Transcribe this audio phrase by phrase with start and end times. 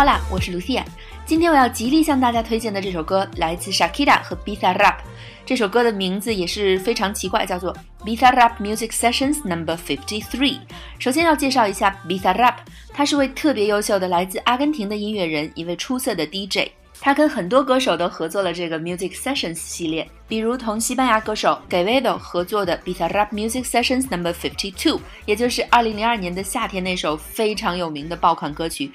[0.00, 0.82] 好啦，我是 Lucia。
[1.26, 4.96] 今天我要极力向大家推荐的这首歌来自 Shakira 和 Bizarrap。
[5.44, 10.60] 这首歌的名字也是非常奇怪，叫做 Bizarrap Music Sessions Number Fifty Three。
[10.98, 12.54] 首先要介绍一下 Bizarrap，
[12.94, 16.70] 他是位特别优秀的来自阿根廷的音乐人，一位出色的 DJ。
[16.98, 28.90] 他跟很多歌手都合作了这个 Music Sessions 系列，比如同西班牙歌手 Gavedo 合作的 Bizarrap Music Sessions Number Fifty Two，也就是二零零二年的夏天那首非常有名的爆款歌曲。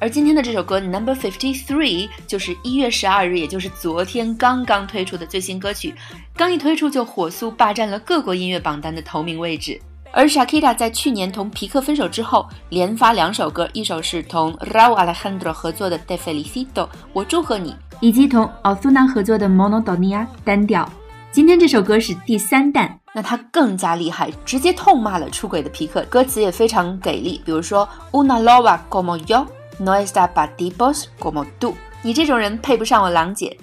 [0.00, 5.94] 而今天的这首歌 Number Fifty Three 就是一月十二日，也就是昨天刚刚推出的最新歌曲，
[6.36, 9.80] 刚一推出就火速霸占了各国音乐榜单的头名位置。
[10.12, 20.88] 而 Shakira 在去年同皮克分手之后，连发两首歌，一首是同 Raul Alejandro 合作的 Te Felicito，我祝贺你，以及同 Ozuna 合作的 Monodonia，单调。
[21.34, 29.44] 今天这首歌是第三弹，那他更加厉害，直接痛骂了出轨的皮克，歌词也非常给力，比如说 Una loba como yo。
[29.80, 33.58] No está para tipos como tú，你这种人配不上我郎姐。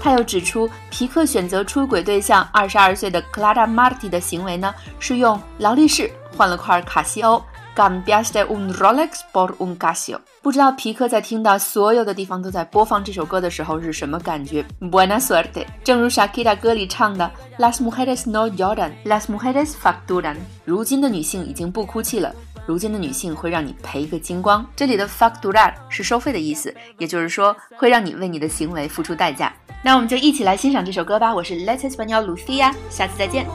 [0.00, 7.42] 他又指出，皮克选择出轨对象二十二岁的 Clara Marti 的行为呢，是用劳力士换了块卡西欧。
[7.78, 10.18] Cambiaste un Rolex por un Casio。
[10.42, 15.64] 不知道皮克在听到所有的地方都在播放这首歌的时候是什么感觉？Buena suerte。
[15.84, 20.34] 正如 Shakira 歌里唱的，Las mujeres no lloran，las mujeres facturan。
[20.64, 22.34] 如今的女性已经不哭泣了，
[22.66, 24.66] 如今的女性会让你赔个精光。
[24.74, 29.54] 这里的 facturar 是收费的意思，也就是说会让你为你的行为付出代价。
[29.84, 31.32] 那我们就一起来欣赏这首歌吧。
[31.32, 33.46] 我是 Let's Español Lucia，下次再见，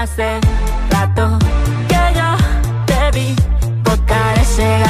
[0.00, 0.40] hace
[0.90, 1.38] rato
[1.86, 2.36] que yo
[2.86, 3.36] te vi
[3.84, 4.89] tocar ese gato.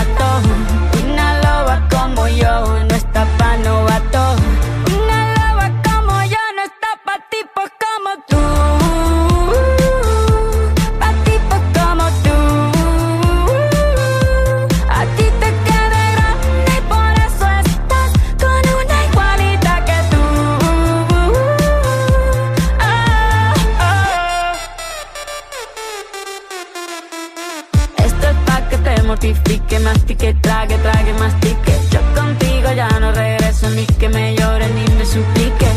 [35.12, 35.70] Suplique.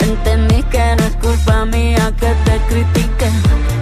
[0.00, 3.28] Entendí que no es culpa mía que te critique.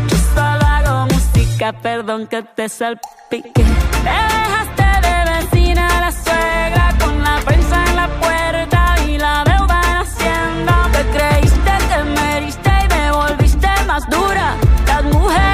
[0.09, 3.65] Yo solo hago música, perdón que te salpique.
[4.07, 9.81] Te dejaste de vecina la suegra con la prensa en la puerta y la deuda
[9.91, 10.77] en hacienda.
[10.93, 14.55] Te creíste que me heriste y me volviste más dura.
[14.87, 15.54] Las mujeres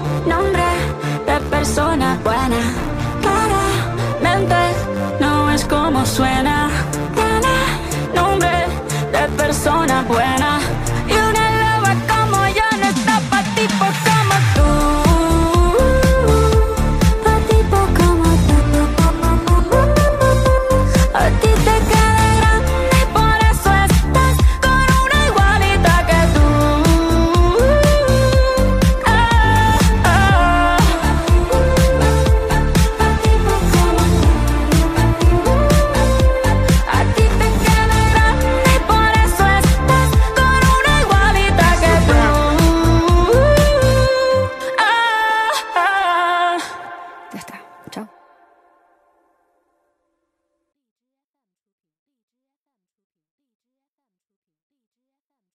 [0.25, 0.63] nombre
[1.25, 3.00] de persona buena.